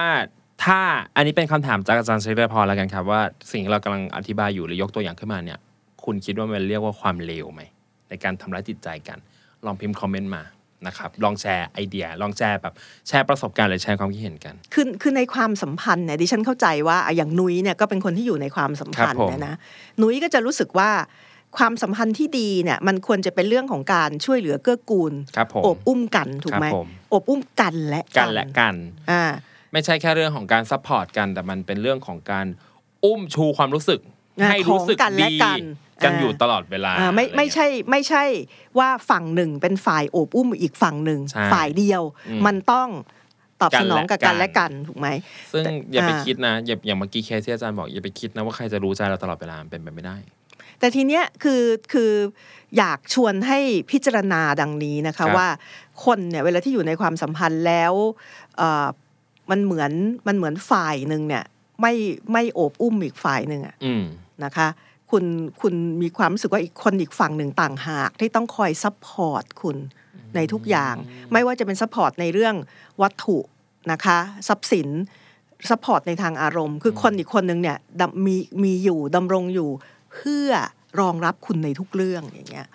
[0.64, 0.80] ถ้า
[1.16, 5.58] อันนี้เป็นคำถามจากอาจารย์เชฟพอแล้วกันครับว่าสิ่งที่เรากำลังอธิบายอยู่หรือยกตัวอย่างขึ้นมาเนี่ย
[6.04, 7.62] คุณคิดว่ามันเรียกว่าความเลวไหม
[8.08, 9.18] ในการทำร้ายจิตใจกัน
[9.66, 10.42] ลองพิมพ์คอมเมนต์มา
[10.86, 12.74] นะครับลองแชร์ไอเดีย ลองแชร์แบบ
[13.08, 19.54] แชร์ประสบการณ์หรือแชร์ความคิดเห็นกันคือคือในความสัมพันธ์เนี่ยดิฉันเข้าใจว่าอะอย่างนุ้ยเนี่ยก็เป็นคนที่อยู่ในความสัมพันธ์ครับผมเนี่ยนะ
[20.00, 20.90] นุ้ยก็จะรู้สึกว่า
[21.58, 28.74] ความสัมพันธ์ที่ดีเนี่ยมันควรจะเป็นเรื่องของการช่วยเหลือเกื้อกูลครับผมโอบอุ้มกันถูกไหมครับผมโอบอุ้มกันและกันและกัน
[29.10, 29.24] อ่า
[29.72, 32.46] ไม่ใช่แค่เรื่องของการซัพพอร์ตกันแต่มันเป็นเรื่องของการ
[33.04, 34.00] อุ้มชูความรู้สึก
[34.40, 35.04] อ่าให้รู้สึกข
[35.98, 38.24] องกันและดีกันกันอ่าอยู่ตลอดเวลาอ่าไม่อะรไม่เงี้ยใช่ไม่ใช่
[38.78, 42.88] ว่าฝั่งหนึ่งเป็นฝ่ายโอบอุ้มอีกฝั่งหนึ่งใช่ฝ่ายเดียวอืมมันต้อง
[43.60, 45.08] ตอบกันสนองกับกันและและกักันนถูกไหม
[45.52, 50.16] ซึ่งแต่อย่าไปอ่าคิดนะอย่าอย่างเมื่อกี้เคสที่อาจารย์บอกอย่าไปคิดนะว่าใครจะรู้ใจเราตลอดเวลามันเป็นไปไม่ได้
[50.78, 52.12] แต่ทีเนี้ยคือคือ
[52.78, 53.58] อยากชวนให้
[53.90, 55.48] พิจารณาดังนี้นะคะครับว่า
[56.04, 57.92] คนเนี่ยเวลาที่อยู่ในความสัมพันธ์แล้ว
[58.56, 58.86] เอ่อ
[59.50, 59.92] มันเหมือน
[60.26, 61.44] มันเหมือนฝ่ายหนึ่งเนี่ย
[61.80, 61.92] ไม่
[62.32, 64.04] ไม่โอบอุ้มอีกฝ่ายหนึ่งอะอืม
[64.44, 64.68] นะคะ
[65.14, 65.30] คุณ
[65.62, 69.76] คุณมีความรู้สึกว่าอีกคนอีกฝั่งหนึ่งต่างหาก ที่ต้องคอย support คุณ
[70.36, 70.94] ในทุกอย่าง
[71.32, 72.54] ไม่ว่าจะเป็น support ในเรื่อง
[73.02, 73.38] วัตถุ
[73.92, 74.88] นะคะทรัพย์สิน
[75.70, 79.70] support ในทางอารมณ์ คือคนอีกคนหนึ่งเนี่ยดำมีมีอยู่ดำรงอยู่
[80.12, 80.48] เพื่อ
[81.00, 82.68] รองรับคุณในทุกเรื่องอย่างเงี้ย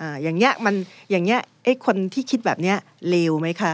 [0.00, 0.74] อ่าอย่างเงี้ยมัน
[1.10, 2.76] อย่างเงี้ยไอ้คนที่คิดแบบเนี้ย
[3.08, 3.72] เลวไหมคะ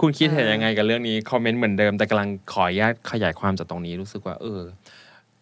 [0.00, 4.60] คุณคิดเห็นอ่ายัยังไงกับเรื่องนี้คอมเมนต์เหมือนเดิมแต่กำลังขออนุญาตขยายความจากตรงนี้รู้สึกว่า เออ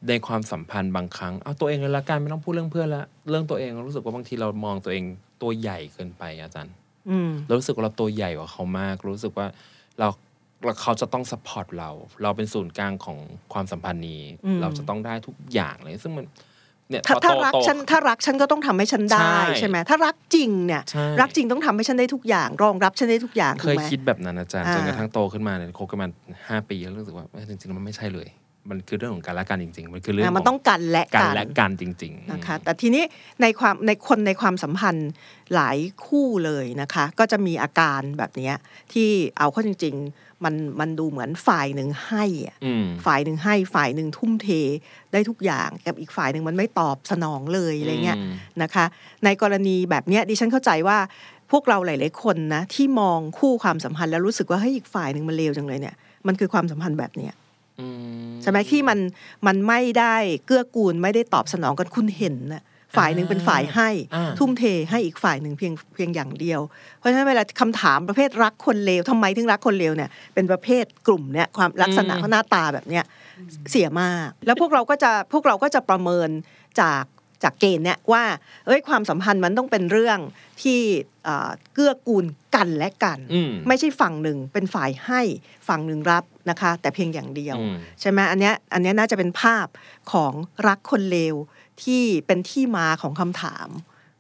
[0.09, 5.05] ในความสัมพันธ์บางครั้งเอาตัวเองเลยละกันไม่ต้องพูดเรื่องเพื่อนละเรื่องตัวเองรู้สึกว่าบางทีเรามองตัวเอง
[5.43, 6.75] ตัวใหญ่เกินไปอาจารย์
[7.11, 9.47] อืมเรารู้สึกว่าเราตัวใหญ่กว่าเขามาก รู้สึกว่า
[9.99, 10.09] เรา
[10.65, 11.91] เราเขาจะต้องสปอร์ตเรา
[12.23, 13.19] เราเป็นศูนย์กลางของ
[13.53, 16.27] ความสัมพันธ์นี้อืมเราจะต้องได้ทุกอย่างเลย ซึ่งมัน
[16.91, 26.09] เนี่ยถ้าพอถ้าโตรักโตฉันถ้ารักฉันก็ต้องทำให้ฉันได้ใช่ใช่ไหมถ้ารักจริงเนี่ยใช่รักจริงต้องทำให้ฉันได้ทุกอย่าง รองรับฉันได้ทุกอย่างเคถูกยไหมคิดแบบนั้นอาจารย์อ่าจนกระทั่งโตขึ้นมาเนี่ยคบกันมา
[26.49, 28.29] ห้าปีแล้วรู้สึกว่าเอ้ยจริงๆแล้วมันไม่ใช่เลย
[28.70, 33.04] มันคือเรื่องของการละกันจริง ๆ มันคือเรื่องอะมันขต้องกันและการกันและกันจริง ๆ นะคะ แต่ทีนี้
[33.42, 35.11] ในความในคนในความสัมพันธ์
[35.54, 38.56] หลายคู่เลยนะคะ ก็จะมีอาการแบบเนี้ย
[38.92, 44.48] ที่เอาเข้าจริง ๆ มันมันดูเหมือนฝ่ายหนึ่งให้อะอืมฝ่ายหนึ่งให้ฝ่ายหนึ่งทุ่มเท
[45.12, 48.85] ได้ทุกอย่างกับอีกฝ่ายหนึ่งมันไม่ตอบสนองเลยอะไรเงี้ยอืมนะคะ
[49.24, 50.98] ในกรณีแบบเนี้ยดิฉันเข้าใจว่า
[51.50, 57.39] พวกเราหลาย ๆ คนนะที่มองคู่ความสัมพันธ์แล้วรู้สึกว่าเฮ้ยอีกฝ่ายหนึ่งมันเลวจังเลยเนี่ยมันคือความสัมพันธ์แบบเนี้ยอืม
[58.43, 58.99] ใช่ไหมที่มัน
[59.47, 60.14] มันไม่ได้
[60.47, 62.62] เกื้อกูลไม่ได้ตอบสนองกันคุณเห็นนะ
[62.97, 66.61] ฝ่ายหนึ่งเป็นฝ่ายให้อ่าทุ่มเทให้อีกฝ่ายหนึ่งเพียงเพียงอย่างเดียว
[66.99, 73.05] เพราะฉะนั้นเวลาคำถามประเภทรักคนเลวทำไมถึงรักคนเลวเนี่ยเป็นประเภทกลุ่มเนี่ยความลักษณะหน้าตาแบบเนี้ย
[73.71, 76.29] เสียมาก แล้วพวกเราก็จะพวกเราก็จะประเมิน
[76.81, 77.05] จาก
[77.42, 78.24] จากเกณฑ์เนี่ยว่า
[78.66, 80.18] เอ้ยความสัมพันธ์มันต้องเป็นเรื่อง
[80.62, 80.81] ที่
[81.24, 82.24] เอ่อเกื้อกูล
[82.55, 85.20] กันและกันอืมไม่ใช่ฝั่งหนึ่งเป็นฝ่ายให้
[85.68, 89.66] ฝั่งหนึ่งรับนะคะ แต่เพียงอย่างเดียวอืมใช่ไหมอันเนี้ยอันเนี้ยน่าจะเป็นภาพ
[90.12, 90.33] ของ
[90.68, 91.35] รักคนเลว
[91.83, 93.68] ที่เป็นที่มาของคำถาม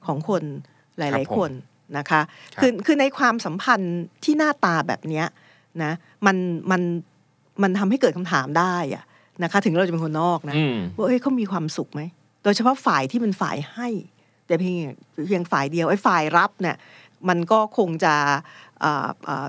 [0.06, 0.42] ของคน
[0.98, 1.52] หครัลายบผมๆคน
[1.98, 2.20] นะคะ
[2.54, 5.26] ครับคือคือในความสัมพันธ์ที่หน้าตาแบบเนี้ย
[5.82, 5.92] นะ
[6.26, 6.36] มัน
[6.70, 6.82] มัน
[7.62, 9.04] มันทำให้เกิดคำถามได้อะ
[9.42, 12.02] นะคะ ถึงเราจะเป็นคนนอกนะอืมว่าเอ้ยเขามีความสุขไหม
[12.42, 13.88] โดยเฉพาะฝ่ายที่เป็นฝ่ายให้
[14.46, 14.76] แต่เพียง
[15.26, 16.76] เพียงฝ่ายเดียวไอ้ฝ่ายรับเนี่ย
[17.28, 18.14] มันก็คงจะ
[18.80, 19.46] เอ่อเอ่อ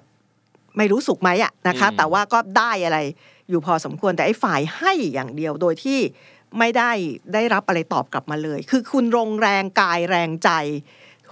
[0.78, 3.00] ไม่รู้สุขไหมอะนะคะอืมแต่ว่าก็ได้อะไร
[3.50, 6.00] อยู่พอสมควรแต่ไอ้ฝ่ายให้อย่างเดียวโดยที่
[6.60, 6.92] ไม่ได้
[7.34, 10.50] ได้รับอะไรตอบกลับมาเลย คือคุณลงแรงกายแรงใจ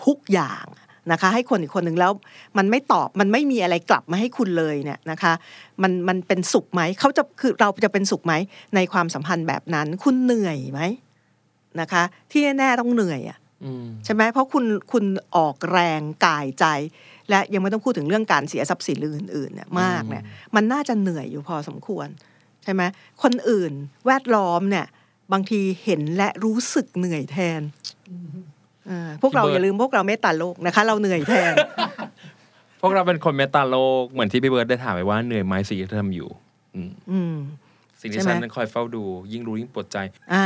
[0.06, 0.66] ทุกอย่าง
[1.12, 2.12] นะคะ ให้คนอีกคนหนึ่งแล้ว
[2.58, 5.34] มันไม่ตอบมันไม่มีอะไรกลับมาให้คุณเลยเนี่ยนะคะ
[5.82, 8.34] มันมันเป็นสุขไหมเขาจะคือเราจะเป็นสุขไหม
[8.76, 10.82] ในความสัมพันธ์แบบนั้น คุณเหนื่อยไหม
[11.82, 16.66] นะคะ ที่แน่ๆต้องเหนื่อยอะอืมใช่ไหมเพราะคุณคุณออกแรงกายใจ
[17.30, 20.24] และยังไม่ต้องพูดถึงเรื่องการเสียทรัพย์สินหรืออื่นๆเนี่ยมากเนี่ย
[20.56, 22.08] มันน่าจะเหนื่อยอยู่พอสมควร
[22.64, 22.82] ใช่ไหม
[23.24, 23.72] คนอื่น
[24.06, 24.86] แวดล้อมเนี่ย
[25.34, 27.62] บางทีเห็นและรู้สึกเหนื่อยแทน
[28.88, 31.54] เออพวกเราพี่เบิร์ตอย่าลืมพวกเราเมตตาโลกนะคะ เราเหนื่อยแทน
[32.82, 36.30] พวกเราเป็นคนเมตตาโลกเหมือนที่พี่เบิร์ดได้ถามไปว่าเหนื่อยไหมสิ่งที่เธอทำอยู่
[36.76, 37.36] อืมอืม
[38.02, 39.98] สิ่งที่ใช่ไหมฉันนั้นคอยเฝ้าดู ยิ่งรู้ยิ่งปวดใจ
[40.34, 40.46] อ่า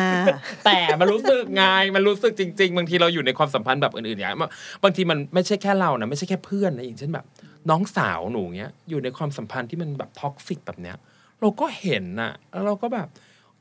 [0.65, 1.63] แต่มันรู้สึกไง
[1.95, 4.41] มันรู้สึกจริง ๆ บางทีเราอยู่ในความสัมพันธ์แบบอื่นๆอย่างเงี้ย
[4.83, 7.25] บางทีมันไม่ใช่แค่เรานะไม่ใช่แค่เพื่อนนะอย่างเช่นแบบ
[7.69, 10.97] น้องสาวหนูเงี้ยอยู่ในความสัมพันธ์ที่มันแบบ toxic แบบเนี้ย
[11.41, 13.07] เราก็เห็นน่ะ แล้วเราก็แบบ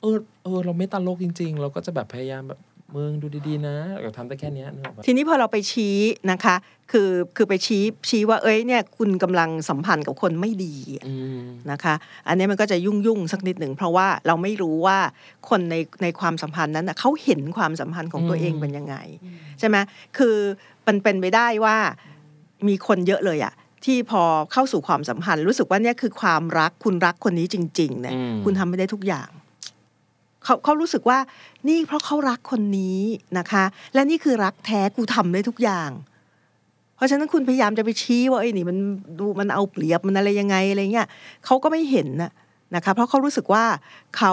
[0.00, 2.60] เออเออ เราไม่ตลกจริง ๆ เราก็จะแบบพยายามแบบ
[2.96, 5.96] มึงดูดีๆนะเราทำได้แค่เนี้ยนึกออกปะทีนี้พอเราไปชี้
[6.30, 6.54] นะคะ
[6.92, 10.74] คือคือไปชี้ชี้ว่าเอ้ยเนี่ยคุณกำลังสัมพันธ์กับคนไม่ดี
[11.08, 11.94] อืมนะคะ
[12.28, 14.98] อันนี้มันก็จะยุ่งยุ่งๆสักนิดหนึ่งเพราะว่าเราไม่รู้ว่า
[15.48, 18.96] คนในในความสัมพันธ์นั้นน่ะเขาเห็นความสัมพันธ์ของตัวเองอืมเป็นยังไง
[19.58, 19.76] ใช่ไหม
[20.18, 20.36] คือ
[20.86, 21.76] มันเป็นไปได้ว่า
[22.68, 29.28] มีคนเยอะเลยอะที่พอเข้าสู่ความสัมพันธ์ รู้สึกว่าเนี่ยคือความรักคุณรักคนนี้จริงๆเนี่ยอืมคุณทำไม่ได้ทุกอย่าง
[30.44, 31.18] เขาเขารู้สึกว่า
[31.68, 33.00] นี่เพราะเขารักคนนี้
[33.38, 35.90] นะคะ และนี่คือรักแท้กูทำได้ทุกอย่าง
[36.96, 38.78] เพราะฉะนั้นคุณพยายามจะไปชี้ว่าไอ้นี่มัน
[39.18, 41.08] ดูมันเอาเปรียบมันอะไรยังไงอะไรเงี้ย
[41.44, 42.30] เขาก็ไม่เห็นนะ
[42.74, 43.64] นะคะ เพราะเขารู้สึกว่า
[44.18, 44.32] เขา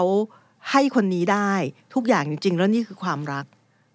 [0.70, 1.52] ให้คนนี้ได้
[1.94, 3.46] ทุกอย่างจริง ๆ แล้วนี่คือความรัก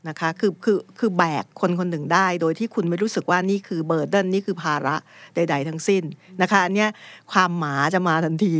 [0.10, 4.96] นะคะคือคือคือแบกคนคนหนึ่งได้ โดยที่คุณไม่รู้สึกว่านี่คือเบอร์เดนนี่คือภาระ
[5.36, 6.04] ใด ๆ ทั้งสิ้น
[6.42, 6.90] นะคะอันเนี้ย
[7.32, 8.54] ความหมาจะมาทันที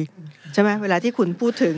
[0.54, 1.76] ใช่ไหมเวลาที่คุณพูดถึง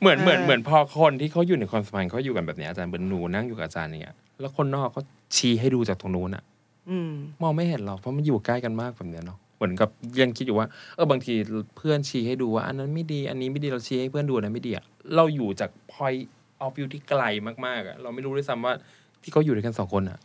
[0.00, 5.02] เหมือนเหมือนเออเหมือนพอคนที่เขาอยู่ในความสัมพันธ์เขาอยู่กันแบบเนี้ยอาจารย์เหมือนหนูนั่งอยู่กับอาจารย์เนี่ยแล้วคนนอกเขา
[5.36, 6.44] ชี้ให้ดูจากตรงนู้นอะ
[6.90, 7.10] อืม
[7.42, 9.88] มองไม่เห็นหรอกเพราะมันอยู่ใกล้กันมากแบบเนี้ยเนาะเหมือนกับ
[10.20, 11.34] ยังคิดอยู่ว่าเออบางที
[11.76, 14.84] เพื่อนชี้ให้ดูว่า อันนั้นไม่ดีอันนี้ไม่ดีเราชี้ให้เพื่อนดูอันนั้นไม่ดีอะ
[15.16, 16.22] เราอยู่จาก point
[16.64, 18.74] of view ที่ไกลมากๆอะเราไม่รู้ด้วยซ้ำว่า
[19.22, 20.18] ที่เขาอยู่ด้วยกันสองคนอะ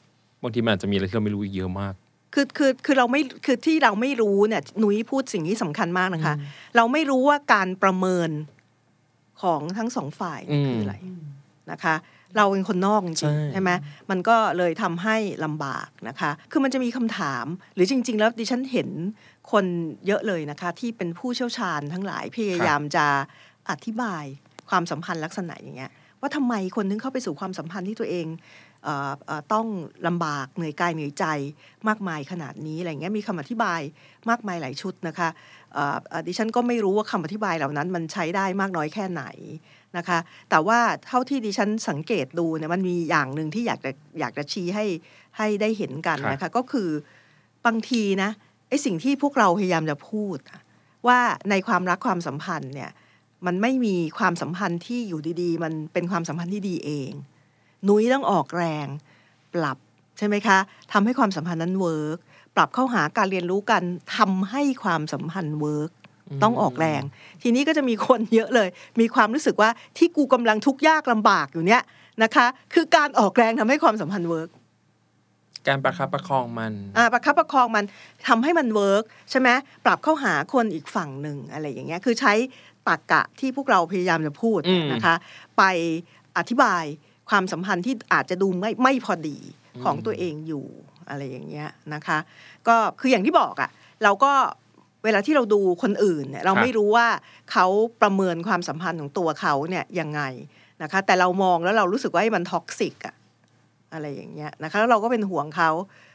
[0.43, 1.93] บางทีมันอาจจะมีอะไรที่เราไม่รู้อีกเยอะมาก
[2.33, 6.33] คือคือคือเราไม่คือที่เราไม่รู้เนี่ยหนุ้ยพูดสิ่งที่สำคัญมากนะคะ
[6.75, 8.29] เราไม่รู้ว่าการประเมิน
[9.41, 10.95] ของทั้งสองฝ่ายเนี่ยอืมคืออะไร
[11.71, 11.95] นะคะ
[12.37, 13.71] เราเป็นคนนอกจใช่ริงๆใช่ไหม
[14.09, 17.45] มันก็เลยทำให้ลำบากนะคะ คือมันจะมีคำถาม
[17.75, 18.89] หรือจริง ๆ แล้วดิฉันเห็น
[19.51, 19.65] คน
[20.07, 23.05] เยอะเลยนะคะ ที่เป็นผู้เชี่ยวชาญทั้งหลายพยายามจะ
[23.69, 24.23] อธิบาย
[24.69, 28.27] ความสัมพันธ์ลักษณะอย่างเงี้ยว่าทำไมคนนึงเข้าไปสู่ความสัมพันธ์ที่ตัวเอง
[28.83, 29.67] เอ่อเอ่อต้อง
[30.07, 31.25] ลำบากเหนื่อยกายเหนื่อยใจ
[31.87, 33.81] มากมายขนาดนี้อะไรเงี้ยมีคำอธิบาย
[34.29, 35.56] มากมายหลายชุดนะคะเอ่อเอ่อ
[36.27, 39.23] ดิฉันก็ไม่รู้ว่าคำอธิบายเหล่านั้นมันใช้ได้มากน้อยแค่ไหน
[39.97, 44.85] นะคะ แต่ว่าเท่าที่ดิฉันสังเกตดูเนี่ยมันมีอย่างหนึ่งที่อยากจะอยากจะชี้ให้
[45.37, 46.89] ให้ได้เห็นกันนะคะก็คือ
[47.65, 48.29] บางทีนะ
[48.69, 50.61] ไอ้สิ่งที่พวกเราพยายามจะพูดอะ
[51.07, 52.91] ว่าในความรักความสัมพันธ์เนี่ย
[53.45, 57.11] มันไม่มีความสัมพันธ์ที่อยู่ดีๆ มันเป็นความสัมพันธ์ที่ดีเอง
[57.87, 58.87] นุ้ยต้องออกแรง
[59.53, 59.77] ปรับ
[60.17, 60.57] ใช่ไหมคะ
[60.91, 62.17] ทำให้ความสัมพันธ์นั้น work
[62.57, 63.83] ปรับเข้าหาการเรียนรู้กัน
[64.17, 65.91] ทำให้ความสัมพันธ์ work
[66.43, 67.01] ต้องออกแรง
[67.41, 71.81] ทีนี้ก็จะมีคนเยอะเลย มีความรู้สึกว่าที่กูกำลังทุกข์ยากลำบากอยู่เนี่ย
[72.23, 74.49] นะคะ คือการออกแรงทำให้ความสัมพันธ์ work
[75.67, 77.85] การประคับประคองมันอ่าประคับประคองมัน
[78.27, 79.49] ทำให้มัน work ใช่ไหม
[79.85, 82.33] ปรับเข้าหาคนอีกฝั่งหนึ่งอะไรอย่างเงี้ยคือใช้
[82.87, 85.15] ตรรกะที่พวกเราพยายามจะพูดอืมนะคะ
[85.57, 85.63] ไป
[86.37, 86.83] อธิบาย
[87.29, 89.37] ความสัมพันธ์ที่อาจจะดูไม่ไม่พอดี
[89.83, 90.65] ของตัวเองอยู่
[91.09, 92.17] อะไรอย่างเงี้ยนะคะ
[92.67, 93.69] ก็คืออย่างที่บอกอะ่ะ
[94.03, 94.31] เราก็
[95.03, 97.07] เวลาที่เราดูคนอื่นเนี่ยเราไม่รู้ว่า
[97.51, 97.65] เขา
[98.01, 100.21] ประเมินความสัมพันธ์ของตัวเขาเนี่ยยังไง
[100.83, 103.15] นะคะ แต่เรามองแล้วเรารู้สึกว่ามัน toxic อะ
[103.93, 105.71] อะไรอย่างเงี้ยนะคะแล้วเราก็เป็นห่วงเขา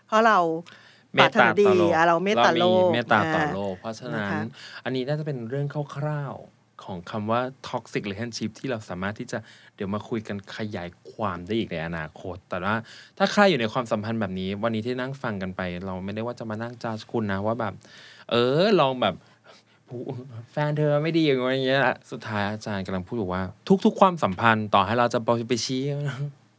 [0.06, 0.38] เพราะเรา
[1.14, 4.40] เมปรารถนาดีต่อโลกอะเราเมตตาโลกเรมีเมตตาต่อโลกอ่าเพราะฉะนั้นนะคะ
[4.84, 9.38] อันนี้น่าจะเป็นเรื่องคร่าวๆ ของคำว่า toxic relationship ที่เราสามารถที่จะ
[9.76, 12.76] เดี๋ยวมาคุยกันขยายความได้อีกในอนาคต แต่ว่า
[13.18, 17.74] ถ้าใครอยู่ในความสัมพันธ์แบบนี้ วันนี้ที่นั่งฟังกันไป เราไม่ได้ว่าจะมานั่งจ้าคุณนะว่าแบบ
[18.30, 19.14] เออลองแบบ
[20.52, 23.42] แฟนเธอไม่ดีอย่างเงี้ยสุดท้ายอาจารย์กำลังพูดบอกว่า
[23.84, 25.18] ทุก ๆ ความสัมพันธ์ต่อให้เราจะ
[25.48, 25.82] ไปชี้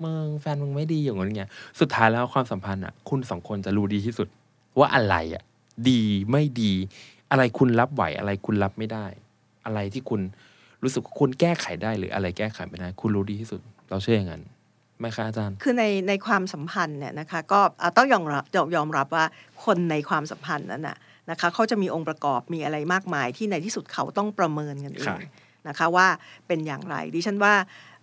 [0.03, 4.27] มึงแฟนมึงไม่ดีอย่างเงี้ยสุดท้ายแล้วความสัมพันธ์อะ คุณสองคนจะรู้ดีที่สุด
[4.79, 5.43] ว่าอะไรอะ
[5.89, 6.73] ดีไม่ดี
[7.31, 9.05] อะไรคุณรับไหวอะไรคุณรับไม่ได้
[9.65, 10.21] อะไรที่คุณ
[10.84, 14.43] รู้สึกว่าคุณแก้ไขได้หรืออะไรแก้ไขไม่ได้ คุณรู้ดีที่สุด เราเชื่ออย่างนั้น
[14.99, 19.26] ไหมคะอาจารย์ คือในในความสัมพันธ์เนี่ยนะคะก็อะต้องยอมรับยอมยอมรับว่า
[19.65, 20.97] คนในความสัมพันธ์นั้นน่ะ
[21.30, 25.19] นะคะเขาจะมีองค์ประกอบมีอะไรมากมายที่ในที่สุดเขาต้องประเมินกันเอครังบ
[25.67, 26.08] นะคะว่า
[26.47, 27.54] เป็นอย่างไรดิฉันว่า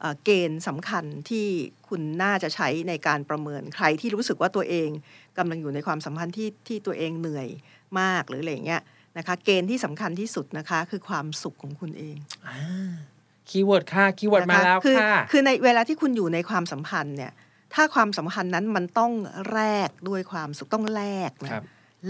[0.00, 1.46] เอ่อเกณฑ์สำคัญที่
[1.88, 4.88] คุณน่าจะใช้ในการประเมินใครที่รู้สึกว่าตัวเอง
[5.38, 7.48] กำลังอยู่ในความสัมพันธ์ที่ที่ตัวเองเหนื่อย
[8.00, 8.82] มากหรืออะไรอย่างเงี้ย
[9.20, 12.16] นะคะเกณฑ์ที่สำคัญที่สุดนะคะคือความสุขของคุณเอง
[13.48, 17.32] keyword ค่ะ keyword มานะคะแล้วคือค่ะ คือในเวลาที่คุณอยู่ในความสัมพันธ์เนี่ย
[17.74, 19.12] ถ้าความสัมพันธ์นั้นมันต้อง
[19.52, 21.64] แลกด้วยความสุขต้องแลกนะครับ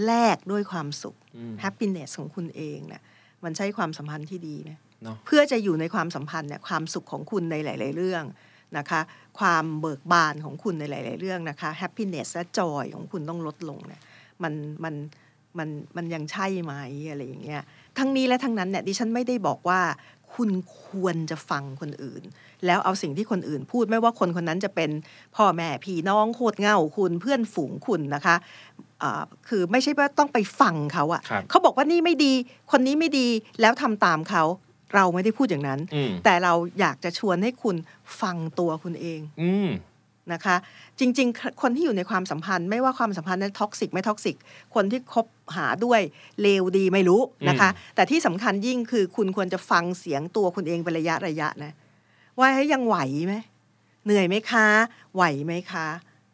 [0.05, 3.01] แลกด้วยความสุขอืม happiness ของคุณเองเนี่ย
[3.43, 4.71] มันใช่ความสัมพันธ์ที่ดีไหม
[5.03, 8.23] เนาะเพื่อจะอยู่ในความสัมพันธ์เนี่ยความสุขของคุณในหลาย ๆ เรื่อง
[8.77, 9.01] นะคะ
[9.39, 14.01] ความเบิกบานของคุณในหลาย ๆ เรื่องนะคะ happiness และ joy ของคุณต้องลดลงเนี่ย
[14.43, 14.93] มันมัน
[15.57, 16.73] มันมันยังใช่ไหม
[17.09, 17.61] อะไรอย่างเงี้ย
[17.97, 19.81] ทั้งนี้และทั้งนั้นเนี่ยดิฉันไม่ได้บอกว่า
[20.35, 20.49] คุณ
[20.85, 22.23] ควรจะฟังคนอื่น
[22.65, 24.89] แล้วเอาสิ่งที่คนอื่นพูดไม่ว่าคนคนนั้นจะเป็น
[25.35, 28.35] พ่อแม่พี่น้องโคตรเหง้าคุณเพื่อนฝูงคุณนะคะ
[29.03, 32.33] อ่าคือไม่ใช่ว่าต้องไปฟังเขาอะครับเขาบอกว่านี่ไม่ดี
[32.71, 33.27] คนนี้ไม่ดี
[33.61, 34.43] แล้วทำตามเขา
[34.95, 37.75] เราไม่ได้พูดอย่างนั้นอืมแต่เราอยากจะชวนให้คุณ
[38.21, 39.67] ฟังตัวคุณเอง อืม
[40.33, 40.55] นะคะ
[40.99, 44.35] จริง ๆ คนที่อยู่ในความสัมพันธ์ ไม่ว่าความสัมพันธ์นั้น toxic ไม่ toxic
[44.75, 46.01] คนที่คบหาด้วย
[46.41, 51.73] เลวดีไม่รู้นะคะ แต่ที่สำคัญยิ่งคือคุณควรจะฟังเสียงตัวคุณเองเป็นระยะระยะนะ
[52.39, 53.35] ว่าให้ยยังไหวไหม
[54.05, 54.67] เหนื่อยไหมคะ
[55.15, 55.87] ไหวไหมคะ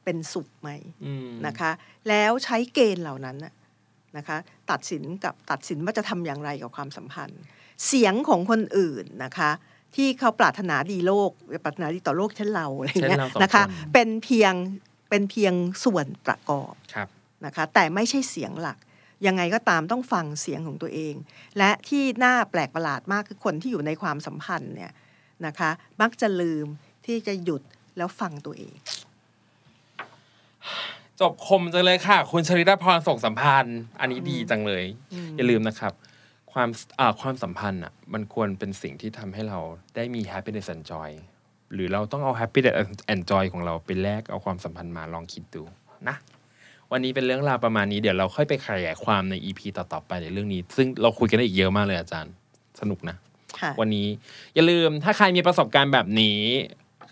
[0.03, 0.69] เป็นสุขไหม
[1.05, 1.71] อืมนะคะ
[2.09, 3.53] แล้วใช้เกณฑ์เหล่านั้นน่ะ
[4.17, 4.37] นะคะ
[4.71, 7.41] ตัดสินกับตัดสินว่าจะทำอย่างไรกับความสัมพันธ์
[7.85, 9.51] เสียงของคนอื่นนะคะ
[9.97, 11.31] ที่เขาปรารถนาดีโลก
[11.63, 14.53] ปรารถนาดีต่อโลกเช่นเราอะไรอย่างเงี้ยเช่นเราสองนะคะคนเป็นเพียง
[15.09, 17.07] เป็นเพียงส่วนประกอบครับ
[17.45, 18.77] นะคะ แต่ไม่ใช่เสียงหลัก
[19.27, 21.13] ยังไงก็ตามต้องฟังเสียงของตัวเอง
[21.57, 24.93] และที่น่าแปลกประหลาดมากคือคนที่อยู่ในความสัมพันธ์เนี่ย
[25.45, 25.69] นะคะ
[26.01, 26.65] มักจะลืม
[27.05, 27.61] ที่จะหยุด
[27.97, 28.75] แล้วฟังตัวเอง
[31.19, 34.85] จบคมจังเลยค่ะ คุณชริดาพรส่งสัมพันธ์ อันนี้ดีจังเลย
[35.37, 35.93] อย่าลืมนะครับ
[36.53, 39.59] ความอ่าความสัมพันธ์อะมันควรเป็นสิ่งที่ทำให้เรา
[39.95, 41.09] ได้มี happiness and joy
[41.73, 42.75] หรือเราต้องเอา happiness
[43.13, 45.63] and joy ของเราไปแลกเอาความสัมพันธ์มาลองคิดดู
[46.07, 46.15] นะ
[46.91, 52.33] วันนี้เป็นเรื่องราวประมาณนี้เดี๋ยวเราค่อยไปขยายความใน EP ต่อๆไปในเรื่องนี้ ซึ่งเราคุยกันได้อีกเยอะมากเลยอาจารย์
[52.79, 53.15] สนุกนะ
[53.59, 54.07] ค่ะวันนี้
[54.55, 56.39] อย่าลืมถ้าใครมีประสบการณ์แบบนี้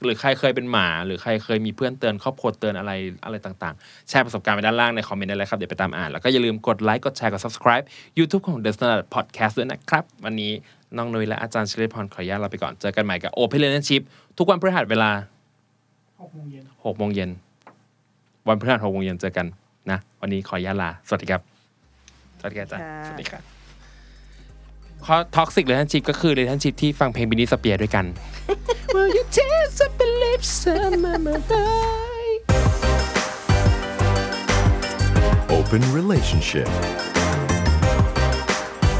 [0.03, 2.91] หรือใครเคยเป็นหมา หรือใครเคยมีเพื่อนเตือนครอบครัวเตือนอะไร
[3.25, 7.85] อะไรต่างๆ แชร์ประสบการณ์ไว้ด้านล่างในคอมเมนต์ได้เลยครับ เดี๋ยวไปตามอ่าน แล้วก็อย่าลืมกดไลค์กดแชร์กด subscribe
[8.17, 10.51] YouTube ของ The Standard Podcast ด้วยนะครับ วันนี้
[10.97, 14.01] น้องนุ้ยและอาจารย์ชลิพรขออนุญาตเราไปก่อนเจอกันใหม่กับ Open Relationship
[14.37, 15.11] ทุกวันพฤหัสเวลา
[16.21, 17.29] หกโมงเย็น6โมงเย็น
[18.47, 19.47] วันพฤหัส6โมงเย็นเจอกัน
[19.91, 21.41] นะ วันนี้ขออนุญาตลาสวัสดีครับ
[22.39, 23.54] สวัสดีครับอาจารย์ค่ะสวัสดีครับ
[25.05, 28.05] ข้อ toxic relationship ก็คือ relationship ที่ฟังเพลงบินนี่สเปียร์ด้วยกัน
[28.93, 32.39] Will you taste of the lips of my mind
[35.57, 36.69] Open Relationship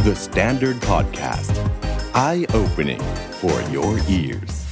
[0.08, 1.54] The Standard Podcast
[2.14, 3.04] Eye Opening
[3.40, 4.64] for Your Ears